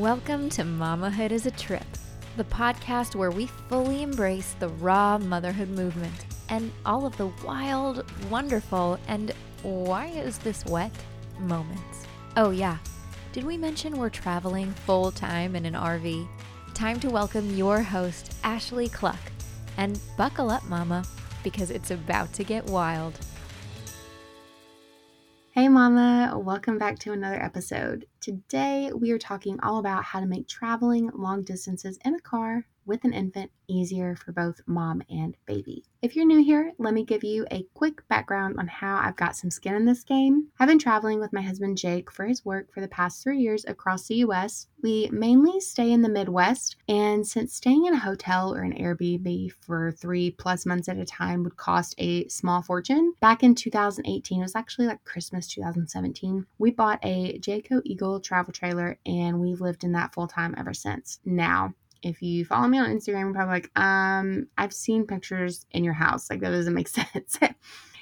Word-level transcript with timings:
Welcome 0.00 0.50
to 0.50 0.62
Mamahood 0.62 1.30
is 1.30 1.46
a 1.46 1.52
Trip, 1.52 1.86
the 2.36 2.42
podcast 2.42 3.14
where 3.14 3.30
we 3.30 3.46
fully 3.46 4.02
embrace 4.02 4.56
the 4.58 4.68
raw 4.68 5.18
motherhood 5.18 5.68
movement 5.68 6.26
and 6.48 6.72
all 6.84 7.06
of 7.06 7.16
the 7.16 7.28
wild, 7.44 8.04
wonderful, 8.28 8.98
and 9.06 9.32
why 9.62 10.06
is 10.06 10.38
this 10.38 10.64
wet 10.64 10.90
moments. 11.38 12.08
Oh, 12.36 12.50
yeah. 12.50 12.78
Did 13.32 13.44
we 13.44 13.56
mention 13.56 13.96
we're 13.96 14.10
traveling 14.10 14.72
full 14.72 15.12
time 15.12 15.54
in 15.54 15.64
an 15.64 15.74
RV? 15.74 16.26
Time 16.74 16.98
to 16.98 17.08
welcome 17.08 17.54
your 17.54 17.80
host, 17.80 18.34
Ashley 18.42 18.88
Cluck. 18.88 19.20
And 19.76 20.00
buckle 20.18 20.50
up, 20.50 20.64
Mama, 20.64 21.04
because 21.44 21.70
it's 21.70 21.92
about 21.92 22.32
to 22.32 22.42
get 22.42 22.66
wild. 22.66 23.16
Hey, 25.64 25.70
Mama, 25.70 26.38
welcome 26.38 26.76
back 26.76 26.98
to 26.98 27.12
another 27.12 27.42
episode. 27.42 28.04
Today, 28.20 28.90
we 28.94 29.12
are 29.12 29.18
talking 29.18 29.58
all 29.62 29.78
about 29.78 30.04
how 30.04 30.20
to 30.20 30.26
make 30.26 30.46
traveling 30.46 31.10
long 31.14 31.42
distances 31.42 31.98
in 32.04 32.14
a 32.14 32.20
car 32.20 32.66
with 32.86 33.04
an 33.04 33.12
infant 33.12 33.50
easier 33.68 34.16
for 34.16 34.32
both 34.32 34.60
mom 34.66 35.02
and 35.08 35.36
baby. 35.46 35.84
If 36.02 36.14
you're 36.14 36.26
new 36.26 36.44
here, 36.44 36.72
let 36.78 36.92
me 36.92 37.04
give 37.04 37.24
you 37.24 37.46
a 37.50 37.66
quick 37.72 38.06
background 38.08 38.56
on 38.58 38.68
how 38.68 38.98
I've 38.98 39.16
got 39.16 39.36
some 39.36 39.50
skin 39.50 39.74
in 39.74 39.86
this 39.86 40.04
game. 40.04 40.48
I've 40.58 40.68
been 40.68 40.78
traveling 40.78 41.18
with 41.18 41.32
my 41.32 41.40
husband 41.40 41.78
Jake 41.78 42.10
for 42.10 42.26
his 42.26 42.44
work 42.44 42.72
for 42.72 42.80
the 42.80 42.88
past 42.88 43.22
three 43.22 43.38
years 43.38 43.64
across 43.66 44.06
the 44.06 44.16
US. 44.16 44.66
We 44.82 45.08
mainly 45.10 45.60
stay 45.60 45.92
in 45.92 46.02
the 46.02 46.10
Midwest, 46.10 46.76
and 46.88 47.26
since 47.26 47.54
staying 47.54 47.86
in 47.86 47.94
a 47.94 47.98
hotel 47.98 48.54
or 48.54 48.60
an 48.60 48.74
Airbnb 48.74 49.52
for 49.52 49.92
three 49.92 50.30
plus 50.32 50.66
months 50.66 50.90
at 50.90 50.98
a 50.98 51.06
time 51.06 51.42
would 51.42 51.56
cost 51.56 51.94
a 51.96 52.28
small 52.28 52.60
fortune, 52.60 53.14
back 53.20 53.42
in 53.42 53.54
2018, 53.54 54.40
it 54.40 54.42
was 54.42 54.54
actually 54.54 54.86
like 54.86 55.02
Christmas 55.04 55.46
2017, 55.46 56.46
we 56.58 56.70
bought 56.70 56.98
a 57.02 57.38
Jayco 57.38 57.80
Eagle 57.84 58.20
travel 58.20 58.52
trailer 58.52 58.98
and 59.06 59.40
we've 59.40 59.62
lived 59.62 59.84
in 59.84 59.92
that 59.92 60.12
full 60.12 60.26
time 60.26 60.54
ever 60.58 60.74
since. 60.74 61.20
Now, 61.24 61.72
if 62.04 62.22
you 62.22 62.44
follow 62.44 62.68
me 62.68 62.78
on 62.78 62.90
Instagram, 62.90 63.20
you're 63.20 63.32
probably 63.32 63.54
like, 63.54 63.70
um, 63.76 64.46
I've 64.58 64.72
seen 64.72 65.06
pictures 65.06 65.66
in 65.70 65.84
your 65.84 65.94
house. 65.94 66.30
Like 66.30 66.40
that 66.40 66.50
doesn't 66.50 66.74
make 66.74 66.88
sense. 66.88 67.38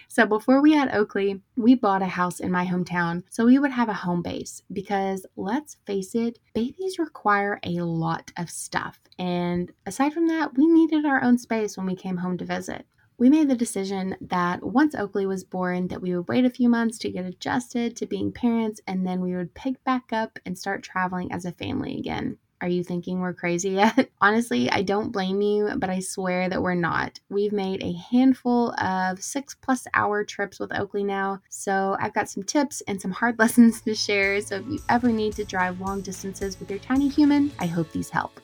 so 0.09 0.27
before 0.27 0.61
we 0.61 0.72
had 0.72 0.94
Oakley, 0.94 1.41
we 1.56 1.75
bought 1.75 2.03
a 2.03 2.06
house 2.06 2.41
in 2.41 2.50
my 2.50 2.67
hometown 2.67 3.22
so 3.31 3.44
we 3.44 3.59
would 3.59 3.70
have 3.70 3.89
a 3.89 3.94
home 3.94 4.22
base 4.22 4.62
because 4.72 5.27
let's 5.36 5.77
face 5.86 6.14
it, 6.14 6.39
babies 6.55 6.98
require 6.98 7.61
a 7.62 7.81
lot 7.81 8.31
of 8.36 8.50
stuff. 8.50 9.00
And 9.19 9.72
aside 9.86 10.12
from 10.12 10.28
that, 10.28 10.56
we 10.56 10.66
needed 10.66 11.06
our 11.06 11.22
own 11.22 11.39
space 11.39 11.77
when 11.77 11.87
we 11.87 11.97
came 11.97 12.16
home 12.16 12.39
to 12.39 12.44
visit 12.44 12.87
we 13.22 13.31
made 13.31 13.48
the 13.48 13.55
decision 13.55 14.16
that 14.20 14.64
once 14.64 14.97
Oakley 14.97 15.27
was 15.27 15.44
born 15.44 15.87
that 15.87 16.03
we 16.03 16.16
would 16.16 16.27
wait 16.27 16.44
a 16.44 16.50
few 16.50 16.69
months 16.69 16.98
to 16.98 17.11
get 17.11 17.25
adjusted 17.25 17.94
to 17.97 18.06
being 18.06 18.33
parents 18.33 18.81
and 18.89 19.06
then 19.06 19.20
we 19.20 19.37
would 19.37 19.55
pick 19.55 19.83
back 19.84 20.12
up 20.12 20.41
and 20.44 20.59
start 20.59 20.83
traveling 20.83 21.31
as 21.31 21.44
a 21.44 21.53
family 21.53 21.97
again. 21.97 22.39
Are 22.63 22.69
you 22.69 22.85
thinking 22.85 23.19
we're 23.19 23.33
crazy 23.33 23.71
yet? 23.71 24.09
Honestly, 24.21 24.71
I 24.71 24.83
don't 24.83 25.11
blame 25.11 25.43
you, 25.43 25.71
but 25.79 25.91
I 25.91 25.99
swear 25.99 26.49
that 26.49 26.63
we're 26.63 26.77
not. 26.77 27.19
We've 27.29 27.53
made 27.53 27.83
a 27.83 27.93
handful 27.93 28.71
of 28.81 29.21
six 29.21 29.57
plus 29.57 29.85
hour 29.95 30.23
trips 30.23 30.61
with 30.61 30.73
Oakley 30.73 31.03
now, 31.03 31.41
so 31.49 31.97
I've 31.99 32.15
got 32.15 32.31
some 32.31 32.45
tips 32.45 32.81
and 32.87 33.03
some 33.03 33.11
hard 33.11 33.37
lessons 33.41 33.81
to 33.81 33.97
share. 33.97 34.41
So 34.41 34.57
if 34.57 34.67
you 34.69 34.79
ever 34.89 35.09
need 35.09 35.33
to 35.35 35.45
drive 35.45 35.81
long 35.81 36.03
distances 36.03 36.61
with 36.61 36.71
your 36.71 36.79
tiny 36.79 37.09
human, 37.09 37.51
I 37.59 37.67
hope 37.67 37.91
these 37.91 38.11
help. 38.11 38.41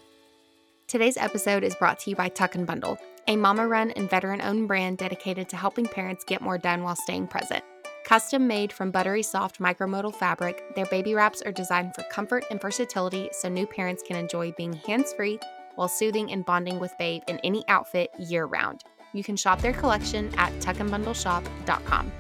Today's 0.89 1.17
episode 1.17 1.63
is 1.63 1.77
brought 1.77 2.01
to 2.01 2.11
you 2.11 2.17
by 2.17 2.29
Tuck 2.29 2.57
and 2.57 2.67
Bundle, 2.67 2.99
a 3.29 3.37
mama 3.37 3.69
run 3.69 3.93
and 3.93 4.11
veteran 4.11 4.43
owned 4.43 4.67
brand 4.67 4.99
dedicated 4.99 5.49
to 5.51 5.57
helping 5.57 5.87
parents 5.87 6.25
get 6.25 6.41
more 6.41 6.59
done 6.59 6.83
while 6.83 6.97
staying 6.97 7.29
present. 7.29 7.63
Custom 8.05 8.47
made 8.47 8.73
from 8.73 8.91
buttery 8.91 9.23
soft 9.23 9.59
micromodal 9.59 10.15
fabric, 10.15 10.75
their 10.75 10.87
baby 10.87 11.15
wraps 11.15 11.43
are 11.43 11.53
designed 11.53 11.95
for 11.95 12.03
comfort 12.05 12.45
and 12.51 12.61
versatility 12.61 13.29
so 13.33 13.49
new 13.49 13.67
parents 13.67 14.03
can 14.07 14.17
enjoy 14.17 14.53
being 14.53 14.73
hands 14.73 15.13
free 15.13 15.39
while 15.75 15.89
soothing 15.89 16.33
and 16.33 16.45
bonding 16.45 16.81
with 16.81 16.97
babe 16.99 17.23
in 17.29 17.39
any 17.45 17.65
outfit 17.69 18.11
year 18.19 18.47
round. 18.47 18.83
You 19.12 19.22
can 19.22 19.37
shop 19.37 19.61
their 19.61 19.72
collection 19.72 20.33
at 20.37 20.53
tuckandbundleshop.com. 20.61 22.12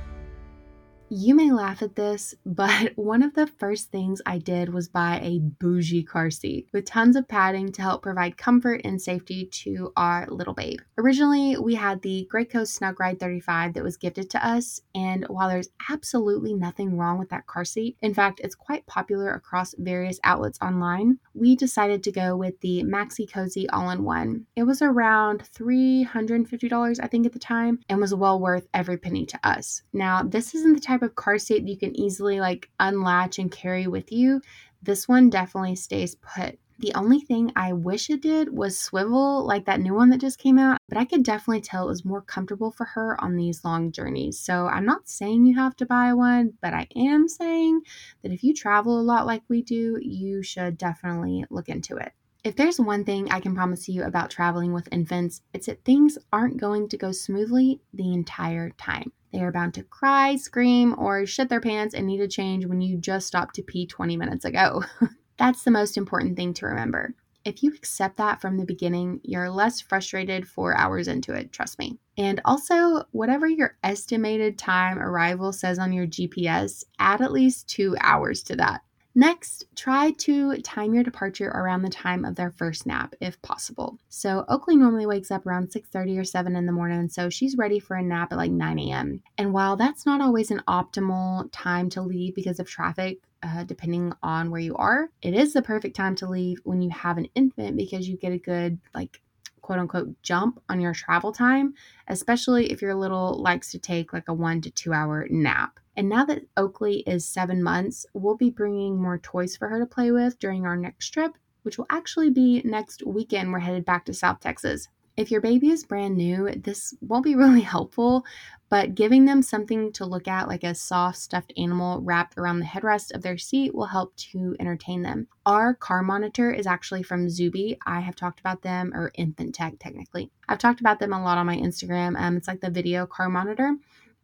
You 1.10 1.34
may 1.34 1.50
laugh 1.50 1.80
at 1.80 1.96
this, 1.96 2.34
but 2.46 2.92
one 2.96 3.22
of 3.22 3.34
the 3.34 3.46
first 3.46 3.90
things 3.90 4.20
I 4.26 4.38
did 4.38 4.72
was 4.72 4.88
buy 4.88 5.20
a 5.22 5.38
bougie 5.38 6.02
car 6.02 6.30
seat 6.30 6.68
with 6.72 6.84
tons 6.84 7.16
of 7.16 7.26
padding 7.26 7.72
to 7.72 7.82
help 7.82 8.02
provide 8.02 8.36
comfort 8.36 8.82
and 8.84 9.00
safety 9.00 9.46
to 9.64 9.92
our 9.96 10.26
little 10.28 10.52
babe. 10.52 10.80
Originally, 10.98 11.56
we 11.56 11.74
had 11.76 12.02
the 12.02 12.28
Graco 12.32 12.62
SnugRide 12.62 13.18
35 13.20 13.74
that 13.74 13.82
was 13.82 13.96
gifted 13.96 14.28
to 14.30 14.46
us, 14.46 14.82
and 14.94 15.24
while 15.28 15.48
there's 15.48 15.70
absolutely 15.88 16.52
nothing 16.52 16.96
wrong 16.98 17.18
with 17.18 17.30
that 17.30 17.46
car 17.46 17.64
seat, 17.64 17.96
in 18.02 18.12
fact, 18.12 18.40
it's 18.44 18.54
quite 18.54 18.86
popular 18.86 19.32
across 19.32 19.74
various 19.78 20.20
outlets 20.24 20.58
online, 20.60 21.18
we 21.38 21.56
decided 21.56 22.02
to 22.02 22.12
go 22.12 22.36
with 22.36 22.60
the 22.60 22.82
Maxi-Cosi 22.84 23.68
All 23.70 23.90
in 23.90 24.04
One. 24.04 24.46
It 24.56 24.64
was 24.64 24.82
around 24.82 25.42
$350, 25.56 27.00
I 27.02 27.06
think, 27.06 27.26
at 27.26 27.32
the 27.32 27.38
time, 27.38 27.80
and 27.88 28.00
was 28.00 28.14
well 28.14 28.40
worth 28.40 28.68
every 28.74 28.96
penny 28.96 29.24
to 29.26 29.38
us. 29.44 29.82
Now, 29.92 30.22
this 30.22 30.54
isn't 30.54 30.74
the 30.74 30.80
type 30.80 31.02
of 31.02 31.14
car 31.14 31.38
seat 31.38 31.60
that 31.60 31.70
you 31.70 31.78
can 31.78 31.98
easily 31.98 32.40
like 32.40 32.70
unlatch 32.80 33.38
and 33.38 33.50
carry 33.50 33.86
with 33.86 34.10
you, 34.12 34.40
this 34.82 35.08
one 35.08 35.30
definitely 35.30 35.76
stays 35.76 36.14
put. 36.14 36.58
The 36.80 36.94
only 36.94 37.18
thing 37.18 37.50
I 37.56 37.72
wish 37.72 38.08
it 38.08 38.22
did 38.22 38.56
was 38.56 38.78
swivel 38.78 39.44
like 39.44 39.64
that 39.64 39.80
new 39.80 39.94
one 39.94 40.10
that 40.10 40.20
just 40.20 40.38
came 40.38 40.60
out, 40.60 40.78
but 40.88 40.96
I 40.96 41.04
could 41.04 41.24
definitely 41.24 41.60
tell 41.60 41.84
it 41.86 41.88
was 41.88 42.04
more 42.04 42.22
comfortable 42.22 42.70
for 42.70 42.84
her 42.84 43.20
on 43.20 43.34
these 43.34 43.64
long 43.64 43.90
journeys. 43.90 44.38
So 44.38 44.68
I'm 44.68 44.84
not 44.84 45.08
saying 45.08 45.44
you 45.44 45.56
have 45.56 45.74
to 45.78 45.86
buy 45.86 46.12
one, 46.12 46.52
but 46.62 46.74
I 46.74 46.86
am 46.94 47.26
saying 47.26 47.80
that 48.22 48.30
if 48.30 48.44
you 48.44 48.54
travel 48.54 49.00
a 49.00 49.02
lot 49.02 49.26
like 49.26 49.42
we 49.48 49.60
do, 49.60 49.98
you 50.00 50.40
should 50.44 50.78
definitely 50.78 51.44
look 51.50 51.68
into 51.68 51.96
it. 51.96 52.12
If 52.44 52.54
there's 52.54 52.78
one 52.78 53.04
thing 53.04 53.28
I 53.32 53.40
can 53.40 53.56
promise 53.56 53.88
you 53.88 54.04
about 54.04 54.30
traveling 54.30 54.72
with 54.72 54.88
infants, 54.92 55.42
it's 55.52 55.66
that 55.66 55.84
things 55.84 56.16
aren't 56.32 56.58
going 56.58 56.88
to 56.90 56.96
go 56.96 57.10
smoothly 57.10 57.80
the 57.92 58.12
entire 58.12 58.70
time. 58.70 59.10
They 59.32 59.40
are 59.40 59.50
bound 59.50 59.74
to 59.74 59.82
cry, 59.82 60.36
scream, 60.36 60.94
or 60.96 61.26
shit 61.26 61.48
their 61.48 61.60
pants 61.60 61.94
and 61.94 62.06
need 62.06 62.20
a 62.20 62.28
change 62.28 62.66
when 62.66 62.80
you 62.80 62.98
just 62.98 63.26
stopped 63.26 63.56
to 63.56 63.62
pee 63.62 63.86
20 63.86 64.16
minutes 64.16 64.44
ago. 64.44 64.84
That's 65.38 65.62
the 65.62 65.70
most 65.70 65.96
important 65.96 66.36
thing 66.36 66.52
to 66.54 66.66
remember. 66.66 67.14
If 67.44 67.62
you 67.62 67.72
accept 67.72 68.16
that 68.18 68.40
from 68.40 68.56
the 68.56 68.66
beginning, 68.66 69.20
you're 69.22 69.48
less 69.48 69.80
frustrated 69.80 70.46
four 70.46 70.76
hours 70.76 71.08
into 71.08 71.32
it, 71.32 71.52
trust 71.52 71.78
me. 71.78 71.98
And 72.18 72.40
also, 72.44 73.04
whatever 73.12 73.46
your 73.46 73.78
estimated 73.82 74.58
time 74.58 74.98
arrival 74.98 75.52
says 75.52 75.78
on 75.78 75.92
your 75.92 76.06
GPS, 76.06 76.84
add 76.98 77.22
at 77.22 77.32
least 77.32 77.68
two 77.68 77.96
hours 78.00 78.42
to 78.44 78.56
that. 78.56 78.82
Next, 79.14 79.64
try 79.74 80.12
to 80.18 80.58
time 80.58 80.94
your 80.94 81.02
departure 81.02 81.48
around 81.48 81.82
the 81.82 81.88
time 81.88 82.24
of 82.24 82.36
their 82.36 82.50
first 82.50 82.86
nap 82.86 83.14
if 83.20 83.40
possible. 83.42 83.98
So 84.08 84.44
Oakley 84.48 84.76
normally 84.76 85.06
wakes 85.06 85.30
up 85.30 85.46
around 85.46 85.72
6:30 85.72 86.18
or 86.18 86.24
7 86.24 86.54
in 86.54 86.66
the 86.66 86.72
morning, 86.72 87.08
so 87.08 87.30
she's 87.30 87.56
ready 87.56 87.78
for 87.78 87.96
a 87.96 88.02
nap 88.02 88.32
at 88.32 88.38
like 88.38 88.52
9 88.52 88.78
a.m. 88.78 89.22
And 89.36 89.52
while 89.52 89.76
that's 89.76 90.06
not 90.06 90.20
always 90.20 90.50
an 90.50 90.62
optimal 90.68 91.48
time 91.50 91.88
to 91.90 92.02
leave 92.02 92.34
because 92.34 92.60
of 92.60 92.68
traffic, 92.68 93.18
uh, 93.42 93.64
depending 93.64 94.12
on 94.22 94.50
where 94.50 94.60
you 94.60 94.74
are, 94.76 95.10
it 95.22 95.34
is 95.34 95.52
the 95.52 95.62
perfect 95.62 95.96
time 95.96 96.14
to 96.16 96.28
leave 96.28 96.60
when 96.64 96.82
you 96.82 96.90
have 96.90 97.18
an 97.18 97.28
infant 97.34 97.76
because 97.76 98.08
you 98.08 98.16
get 98.16 98.32
a 98.32 98.38
good 98.38 98.78
like 98.94 99.20
quote 99.62 99.78
unquote 99.78 100.22
jump 100.22 100.62
on 100.68 100.80
your 100.80 100.94
travel 100.94 101.32
time, 101.32 101.74
especially 102.08 102.72
if 102.72 102.80
your 102.80 102.94
little 102.94 103.40
likes 103.40 103.70
to 103.70 103.78
take 103.78 104.12
like 104.12 104.28
a 104.28 104.34
one 104.34 104.60
to 104.62 104.70
two 104.70 104.92
hour 104.92 105.26
nap. 105.30 105.78
And 105.96 106.08
now 106.08 106.24
that 106.24 106.42
Oakley 106.56 107.00
is 107.06 107.26
seven 107.26 107.62
months, 107.62 108.06
we'll 108.14 108.36
be 108.36 108.50
bringing 108.50 109.00
more 109.00 109.18
toys 109.18 109.56
for 109.56 109.68
her 109.68 109.78
to 109.78 109.86
play 109.86 110.10
with 110.10 110.38
during 110.38 110.64
our 110.64 110.76
next 110.76 111.10
trip, 111.10 111.36
which 111.62 111.76
will 111.76 111.86
actually 111.90 112.30
be 112.30 112.62
next 112.64 113.04
weekend. 113.04 113.52
We're 113.52 113.58
headed 113.58 113.84
back 113.84 114.04
to 114.06 114.14
South 114.14 114.40
Texas. 114.40 114.88
If 115.18 115.32
your 115.32 115.40
baby 115.40 115.70
is 115.70 115.82
brand 115.82 116.16
new, 116.16 116.48
this 116.48 116.94
won't 117.00 117.24
be 117.24 117.34
really 117.34 117.60
helpful, 117.60 118.24
but 118.68 118.94
giving 118.94 119.24
them 119.24 119.42
something 119.42 119.92
to 119.94 120.06
look 120.06 120.28
at, 120.28 120.46
like 120.46 120.62
a 120.62 120.76
soft 120.76 121.18
stuffed 121.18 121.52
animal 121.56 122.00
wrapped 122.02 122.38
around 122.38 122.60
the 122.60 122.66
headrest 122.66 123.12
of 123.12 123.22
their 123.22 123.36
seat, 123.36 123.74
will 123.74 123.86
help 123.86 124.14
to 124.16 124.54
entertain 124.60 125.02
them. 125.02 125.26
Our 125.44 125.74
car 125.74 126.04
monitor 126.04 126.52
is 126.52 126.68
actually 126.68 127.02
from 127.02 127.26
Zooby. 127.26 127.78
I 127.84 127.98
have 127.98 128.14
talked 128.14 128.38
about 128.38 128.62
them, 128.62 128.92
or 128.94 129.10
Infanttech 129.18 129.80
technically. 129.80 130.30
I've 130.48 130.58
talked 130.58 130.78
about 130.78 131.00
them 131.00 131.12
a 131.12 131.20
lot 131.20 131.36
on 131.36 131.46
my 131.46 131.56
Instagram. 131.56 132.16
Um, 132.16 132.36
it's 132.36 132.46
like 132.46 132.60
the 132.60 132.70
video 132.70 133.04
car 133.04 133.28
monitor 133.28 133.74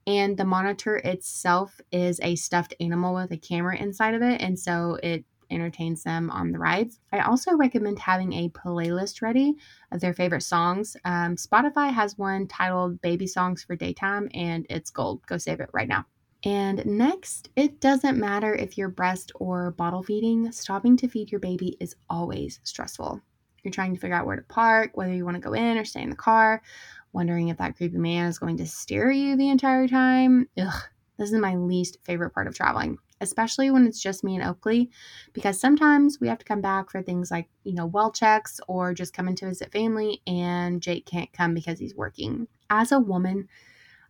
and 0.06 0.36
the 0.36 0.44
monitor 0.44 0.96
itself 0.98 1.80
is 1.90 2.20
a 2.22 2.36
stuffed 2.36 2.74
animal 2.78 3.14
with 3.14 3.32
a 3.32 3.36
camera 3.36 3.76
inside 3.76 4.14
of 4.14 4.22
it 4.22 4.40
and 4.40 4.58
so 4.58 4.98
it 5.02 5.24
entertains 5.50 6.02
them 6.02 6.30
on 6.30 6.52
the 6.52 6.58
rides. 6.58 7.00
I 7.12 7.20
also 7.20 7.54
recommend 7.56 7.98
having 7.98 8.32
a 8.32 8.48
playlist 8.50 9.22
ready 9.22 9.54
of 9.92 10.00
their 10.00 10.14
favorite 10.14 10.42
songs. 10.42 10.96
Um, 11.04 11.36
spotify 11.36 11.92
has 11.92 12.18
one 12.18 12.46
titled 12.46 13.00
baby 13.00 13.26
songs 13.26 13.62
for 13.62 13.76
daytime 13.76 14.28
and 14.34 14.66
it's 14.70 14.90
gold. 14.90 15.26
Go 15.26 15.38
save 15.38 15.60
it 15.60 15.70
right 15.72 15.88
now. 15.88 16.06
And 16.44 16.84
next, 16.84 17.48
it 17.56 17.80
doesn't 17.80 18.18
matter 18.18 18.54
if 18.54 18.76
you're 18.76 18.90
breast 18.90 19.32
or 19.36 19.70
bottle 19.70 20.02
feeding, 20.02 20.52
stopping 20.52 20.96
to 20.98 21.08
feed 21.08 21.32
your 21.32 21.40
baby 21.40 21.76
is 21.80 21.96
always 22.10 22.60
stressful. 22.64 23.20
You're 23.62 23.72
trying 23.72 23.94
to 23.94 24.00
figure 24.00 24.14
out 24.14 24.26
where 24.26 24.36
to 24.36 24.42
park, 24.42 24.90
whether 24.94 25.14
you 25.14 25.24
want 25.24 25.36
to 25.36 25.40
go 25.40 25.54
in 25.54 25.78
or 25.78 25.86
stay 25.86 26.02
in 26.02 26.10
the 26.10 26.16
car, 26.16 26.60
wondering 27.14 27.48
if 27.48 27.56
that 27.56 27.76
creepy 27.76 27.96
man 27.96 28.28
is 28.28 28.38
going 28.38 28.58
to 28.58 28.66
stare 28.66 29.10
at 29.10 29.16
you 29.16 29.36
the 29.36 29.48
entire 29.48 29.88
time. 29.88 30.48
Ugh, 30.58 30.82
this 31.18 31.32
is 31.32 31.38
my 31.38 31.56
least 31.56 31.96
favorite 32.04 32.30
part 32.30 32.46
of 32.46 32.54
traveling, 32.54 32.98
especially 33.24 33.70
when 33.70 33.86
it's 33.86 34.00
just 34.00 34.22
me 34.22 34.36
and 34.36 34.44
Oakley, 34.44 34.90
because 35.32 35.58
sometimes 35.58 36.20
we 36.20 36.28
have 36.28 36.38
to 36.38 36.44
come 36.44 36.60
back 36.60 36.90
for 36.90 37.02
things 37.02 37.32
like, 37.32 37.48
you 37.64 37.74
know, 37.74 37.86
well 37.86 38.12
checks 38.12 38.60
or 38.68 38.94
just 38.94 39.12
coming 39.12 39.34
to 39.36 39.46
visit 39.46 39.72
family, 39.72 40.22
and 40.28 40.80
Jake 40.80 41.06
can't 41.06 41.32
come 41.32 41.54
because 41.54 41.80
he's 41.80 41.96
working. 41.96 42.46
As 42.70 42.92
a 42.92 43.00
woman, 43.00 43.48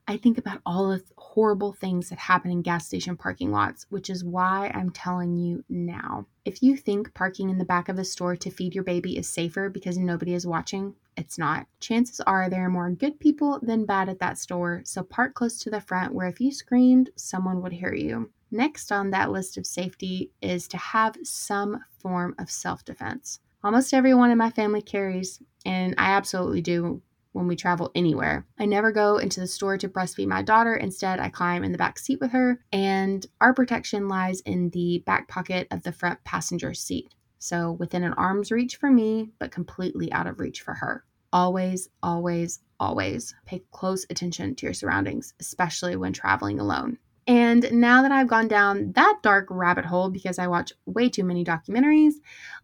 I 0.06 0.19
think 0.19 0.37
about 0.37 0.61
all 0.66 0.90
the 0.90 1.02
horrible 1.16 1.72
things 1.72 2.11
that 2.11 2.19
happen 2.19 2.50
in 2.50 2.61
gas 2.61 2.87
station 2.87 3.16
parking 3.16 3.50
lots, 3.50 3.87
which 3.88 4.11
is 4.11 4.22
why 4.22 4.70
I'm 4.75 4.90
telling 4.90 5.34
you 5.34 5.64
now. 5.70 6.26
If 6.44 6.62
you 6.62 6.76
think 6.76 7.14
parking 7.14 7.49
in 7.49 7.56
the 7.56 7.64
back 7.64 7.88
of 7.88 7.99
a 7.99 8.05
store 8.05 8.37
to 8.37 8.50
feed 8.50 8.75
your 8.75 8.84
baby 8.84 9.16
is 9.16 9.26
safer 9.26 9.70
because 9.70 9.96
nobody 9.96 10.34
is 10.34 10.46
watching, 10.46 10.94
it's 11.16 11.38
not. 11.38 11.66
Chances 11.81 12.20
are 12.20 12.50
there 12.50 12.66
are 12.66 12.70
more 12.70 12.90
good 12.90 13.19
people 13.19 13.58
than 13.62 13.87
bad 13.87 14.11
at 14.11 14.19
that 14.19 14.37
store, 14.37 14.82
so 14.84 15.02
park 15.02 15.32
close 15.34 15.58
to 15.61 15.70
the 15.70 15.81
front 15.81 16.12
where 16.12 16.28
if 16.28 16.38
you 16.38 16.52
screamed, 16.52 17.08
someone 17.16 17.62
would 17.62 17.72
hear 17.72 17.94
you. 17.94 18.31
Next 18.55 18.93
on 18.93 19.11
that 19.11 19.33
list 19.33 19.56
of 19.59 19.67
safety 19.67 20.31
is 20.41 20.69
to 20.69 20.77
have 20.77 21.17
some 21.25 21.85
form 21.99 22.37
of 22.39 22.49
self 22.49 22.85
defense. 22.85 23.41
Almost 23.65 23.93
everyone 23.93 24.31
in 24.31 24.39
my 24.39 24.51
family 24.51 24.81
carries, 24.81 25.43
and 25.67 25.93
I 25.99 26.12
absolutely 26.12 26.61
do 26.61 27.03
when 27.33 27.49
we 27.49 27.56
travel 27.56 27.91
anywhere. 27.97 28.47
I 28.56 28.67
never 28.67 28.93
go 28.93 29.17
into 29.19 29.41
the 29.41 29.49
store 29.49 29.77
to 29.79 29.89
breastfeed 29.89 30.29
my 30.29 30.41
daughter. 30.41 30.77
Instead, 30.77 31.19
I 31.19 31.31
climb 31.31 31.65
in 31.65 31.73
the 31.73 31.79
back 31.79 31.99
seat 31.99 32.21
with 32.21 32.31
her, 32.31 32.61
and 32.73 33.27
our 33.41 33.53
protection 33.53 34.06
lies 34.06 34.39
in 34.43 34.71
the 34.71 35.03
back 35.05 35.27
pocket 35.27 35.67
of 35.73 35.83
the 35.83 35.91
front 35.91 36.23
passenger 36.23 36.75
seat. 36.75 37.12
So 37.41 37.73
within 37.73 38.05
an 38.05 38.12
arm's 38.12 38.53
reach 38.53 38.77
for 38.77 38.89
me, 38.89 39.31
but 39.41 39.50
completely 39.50 40.12
out 40.12 40.29
of 40.29 40.39
reach 40.39 40.61
for 40.61 40.75
her. 40.75 41.05
Always, 41.33 41.89
always, 42.05 42.61
always 42.79 43.35
pay 43.47 43.65
close 43.73 44.07
attention 44.11 44.55
to 44.55 44.67
your 44.67 44.75
surroundings, 44.75 45.35
especially 45.41 45.97
when 45.97 46.12
traveling 46.12 46.61
alone. 46.61 46.99
And 47.26 47.73
now 47.73 48.03
that 48.03 48.12
I've 48.12 48.29
gone 48.29 48.49
down 48.49 48.93
that 48.93 49.21
dark 49.23 49.47
rabbit 49.50 49.87
hole 49.87 50.11
because 50.11 50.38
I 50.38 50.47
watch 50.47 50.73
way 50.85 51.09
too 51.09 51.25
many 51.25 51.44
documentaries, 51.44 52.15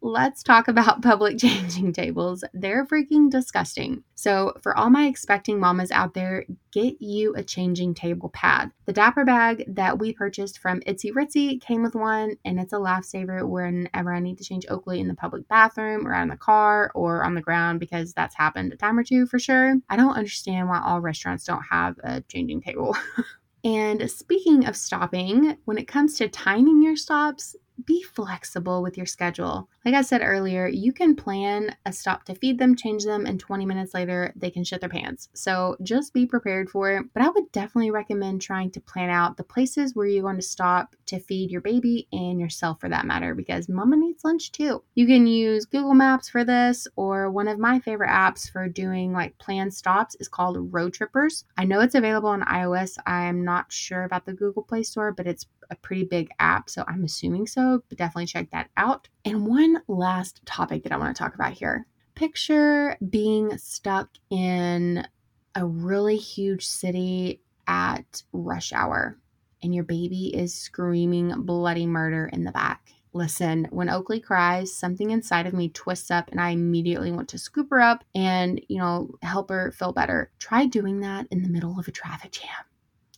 let's 0.03 0.43
talk 0.43 0.69
about 0.69 1.03
public 1.03 1.39
changing 1.39 1.93
tables. 1.93 2.45
They're 2.53 2.87
freaking 2.87 3.31
disgusting. 3.31 4.05
So, 4.15 4.53
for 4.61 4.77
all 4.77 4.91
my 4.91 5.07
expecting 5.07 5.59
mamas 5.59 5.91
out 5.91 6.12
there, 6.12 6.45
get 6.73 7.01
you 7.01 7.35
a 7.35 7.43
changing 7.43 7.95
table 7.95 8.29
pad. 8.29 8.71
The 8.85 8.93
Dapper 8.93 9.25
bag 9.25 9.65
that 9.67 9.99
we 9.99 10.12
purchased 10.12 10.59
from 10.59 10.83
Itzy 10.85 11.11
Ritzy 11.11 11.59
came 11.61 11.83
with 11.83 11.95
one, 11.95 12.37
and 12.45 12.61
it's 12.61 12.75
a 12.75 12.77
lifesaver 12.77 13.49
whenever 13.49 14.12
I 14.12 14.21
need 14.21 14.37
to 14.39 14.45
change 14.45 14.67
Oakley 14.69 15.01
in 15.01 15.09
the 15.09 15.15
public 15.15 15.49
bathroom 15.49 16.07
or 16.07 16.12
out 16.12 16.25
in 16.25 16.29
the 16.29 16.37
car 16.37 16.93
or 16.95 17.25
on 17.25 17.35
the 17.35 17.41
ground 17.41 17.81
because 17.81 18.12
that's 18.12 18.37
happened 18.37 18.75
a 18.75 18.77
time 18.77 18.99
or 18.99 19.05
two 19.05 19.27
for 19.27 19.39
sure. 19.39 19.77
I 19.89 19.97
don't 19.97 20.17
understand 20.17 20.69
why 20.69 20.83
all 20.85 21.01
restaurants 21.01 21.45
don't 21.45 21.62
have 21.71 21.97
a 22.05 22.21
changing 22.23 22.61
table. 22.61 22.95
And 23.65 24.11
speaking 24.11 24.67
of 24.67 24.77
stopping, 24.77 25.57
when 25.65 25.79
it 25.79 25.89
comes 25.89 26.15
to 26.15 26.29
timing 26.29 26.83
your 26.83 26.97
stops, 26.97 27.57
be 27.87 28.03
flexible 28.03 28.82
with 28.82 28.97
your 28.97 29.06
schedule. 29.06 29.69
Like 29.85 29.94
I 29.94 30.03
said 30.03 30.21
earlier, 30.23 30.67
you 30.67 30.93
can 30.93 31.17
plan 31.17 31.75
a 31.87 31.93
stop 31.93 32.25
to 32.25 32.35
feed 32.35 32.59
them, 32.59 32.77
change 32.77 33.05
them, 33.05 33.27
and 33.27 33.41
20 33.41 33.65
minutes 33.65 33.94
later, 33.94 34.32
they 34.37 34.50
can 34.50 34.65
shit 34.65 34.81
their 34.81 34.88
pants. 34.88 35.29
So 35.35 35.77
just 35.82 36.12
be 36.12 36.27
prepared 36.27 36.69
for 36.69 36.91
it. 36.93 37.06
But 37.15 37.23
I 37.23 37.29
would 37.29 37.50
definitely 37.53 37.91
recommend 37.91 38.43
trying 38.43 38.71
to 38.73 38.81
plan 38.81 39.11
out 39.11 39.37
the 39.37 39.44
places 39.44 39.94
where 39.94 40.06
you're 40.06 40.23
going 40.23 40.37
to 40.37 40.43
stop 40.43 40.94
to 41.06 41.19
feed 41.19 41.50
your 41.50 41.61
baby 41.61 42.09
and 42.12 42.38
yourself 42.38 42.81
for 42.81 42.88
that 42.88 43.06
matter, 43.06 43.35
because 43.35 43.69
mama 43.69 43.97
needs 43.97 44.25
lunch 44.25 44.53
too. 44.53 44.83
You 44.94 45.06
can 45.06 45.26
use 45.26 45.65
Google 45.65 45.94
Maps 45.94 46.29
for 46.29 46.44
this, 46.44 46.87
or 46.97 47.31
one 47.31 47.49
of 47.49 47.59
my 47.59 47.79
favorite 47.81 48.11
apps 48.11 48.50
for 48.50 48.69
doing 48.69 49.12
like 49.12 49.38
planned 49.38 49.75
stops 49.75 50.17
is 50.21 50.29
called 50.29 50.73
Roadtrippers. 50.73 51.44
I 51.56 51.65
know 51.65 51.81
it's 51.81 51.94
available 51.94 52.29
on 52.29 52.43
iOS. 52.43 52.99
I'm 53.06 53.44
not 53.44 53.73
sure 53.73 54.05
about 54.05 54.26
the 54.26 54.33
Google 54.33 54.62
Play 54.62 54.83
Store, 54.83 55.12
but 55.12 55.26
it's 55.26 55.47
a 55.71 55.77
pretty 55.77 56.05
big 56.05 56.31
app, 56.39 56.69
so 56.69 56.85
I'm 56.87 57.05
assuming 57.05 57.47
so, 57.47 57.83
but 57.89 57.99
definitely 57.99 58.27
check 58.27 58.51
that 58.51 58.71
out. 58.77 59.09
And 59.25 59.47
one 59.47 59.83
last 59.89 60.45
topic 60.47 60.83
that 60.83 60.93
I 60.93 60.97
want 60.97 61.15
to 61.15 61.23
talk 61.23 61.35
about 61.35 61.53
here 61.53 61.87
picture 62.15 62.99
being 63.09 63.57
stuck 63.57 64.11
in 64.29 65.07
a 65.55 65.65
really 65.65 66.17
huge 66.17 66.67
city 66.67 67.41
at 67.67 68.23
rush 68.33 68.73
hour 68.73 69.17
and 69.63 69.75
your 69.75 69.85
baby 69.85 70.35
is 70.35 70.55
screaming 70.55 71.33
bloody 71.43 71.87
murder 71.87 72.29
in 72.33 72.45
the 72.45 72.53
back. 72.53 72.93
Listen, 73.13 73.67
when 73.71 73.89
Oakley 73.91 74.21
cries, 74.21 74.73
something 74.73 75.11
inside 75.11 75.47
of 75.47 75.53
me 75.53 75.69
twists 75.71 76.11
up 76.11 76.31
and 76.31 76.41
I 76.41 76.51
immediately 76.51 77.11
want 77.11 77.29
to 77.31 77.39
scoop 77.39 77.71
her 77.71 77.81
up 77.81 78.05
and, 78.15 78.61
you 78.69 78.79
know, 78.79 79.11
help 79.23 79.49
her 79.49 79.73
feel 79.73 79.93
better. 79.93 80.31
Try 80.39 80.67
doing 80.67 81.01
that 81.01 81.27
in 81.31 81.43
the 81.43 81.49
middle 81.49 81.79
of 81.79 81.89
a 81.89 81.93
traffic 81.93 82.33
jam. 82.33 82.49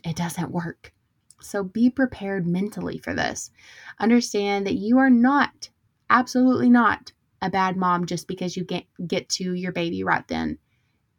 It 0.05 0.17
doesn't 0.17 0.51
work. 0.51 0.93
So 1.43 1.65
be 1.65 1.91
prepared 1.91 2.47
mentally 2.47 2.99
for 2.99 3.15
this. 3.15 3.51
Understand 3.99 4.67
that 4.67 4.75
you 4.75 4.99
are 4.99 5.11
not, 5.11 5.69
absolutely 6.11 6.71
not, 6.71 7.13
a 7.41 7.51
bad 7.51 7.77
mom 7.77 8.07
just 8.07 8.29
because 8.29 8.57
you 8.57 8.65
get, 8.65 8.85
get 9.07 9.29
to 9.31 9.55
your 9.55 9.73
baby 9.73 10.05
right 10.05 10.27
then. 10.29 10.59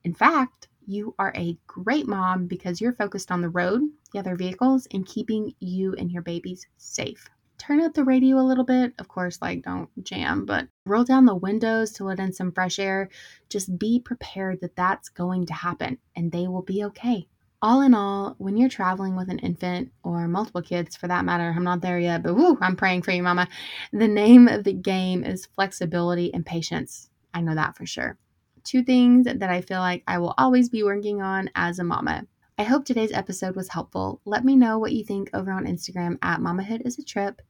In 0.03 0.13
fact, 0.13 0.67
you 0.85 1.15
are 1.19 1.33
a 1.35 1.57
great 1.67 2.07
mom 2.07 2.47
because 2.47 2.81
you're 2.81 2.93
focused 2.93 3.31
on 3.31 3.41
the 3.41 3.49
road, 3.49 3.81
the 4.11 4.19
other 4.19 4.35
vehicles, 4.35 4.87
and 4.91 5.05
keeping 5.05 5.53
you 5.59 5.93
and 5.95 6.11
your 6.11 6.21
babies 6.21 6.65
safe. 6.77 7.29
Turn 7.57 7.81
up 7.81 7.93
the 7.93 8.03
radio 8.03 8.37
a 8.37 8.43
little 8.43 8.65
bit. 8.65 8.93
Of 8.99 9.07
course, 9.07 9.41
like 9.41 9.63
don't 9.63 9.89
jam, 10.03 10.45
but 10.45 10.67
roll 10.85 11.05
down 11.05 11.25
the 11.25 11.35
windows 11.35 11.91
to 11.93 12.03
let 12.03 12.19
in 12.19 12.33
some 12.33 12.51
fresh 12.51 12.79
air. 12.79 13.09
Just 13.47 13.77
be 13.77 13.99
prepared 13.99 14.59
that 14.61 14.75
that's 14.75 15.07
going 15.09 15.45
to 15.45 15.53
happen 15.53 15.97
and 16.15 16.31
they 16.31 16.47
will 16.47 16.63
be 16.63 16.83
okay 16.83 17.27
all 17.63 17.79
in 17.79 17.93
all, 17.93 18.35
when 18.39 18.57
you're 18.57 18.67
traveling 18.67 19.15
with 19.15 19.29
an 19.29 19.39
infant 19.39 19.89
or 20.03 20.27
multiple 20.27 20.61
kids 20.61 20.97
for 20.97 21.07
that 21.07 21.23
matter, 21.23 21.53
I'm 21.55 21.63
not 21.63 21.79
there 21.79 21.97
yet, 21.97 22.21
but 22.21 22.35
woo, 22.35 22.57
I'm 22.59 22.75
praying 22.75 23.03
for 23.03 23.11
you, 23.11 23.23
mama. 23.23 23.47
The 23.93 24.07
name 24.07 24.49
of 24.49 24.65
the 24.65 24.73
game 24.73 25.23
is 25.23 25.45
flexibility 25.45 26.33
and 26.33 26.45
patience. 26.45 27.09
I 27.33 27.39
know 27.39 27.55
that 27.55 27.77
for 27.77 27.85
sure. 27.85 28.17
Two 28.65 28.83
things 28.83 29.25
that 29.25 29.49
I 29.49 29.61
feel 29.61 29.79
like 29.79 30.03
I 30.05 30.17
will 30.17 30.33
always 30.37 30.67
be 30.67 30.83
working 30.83 31.21
on 31.21 31.49
as 31.55 31.79
a 31.79 31.85
mama. 31.85 32.27
I 32.57 32.63
hope 32.63 32.83
today's 32.83 33.13
episode 33.13 33.55
was 33.55 33.69
helpful. 33.69 34.19
Let 34.25 34.43
me 34.43 34.57
know 34.57 34.77
what 34.77 34.91
you 34.91 35.05
think 35.05 35.29
over 35.33 35.51
on 35.51 35.65
Instagram 35.65 36.17
at 36.21 36.41
Mamahood 36.41 36.85
is 36.85 36.99
a 36.99 37.03
Trip. 37.03 37.41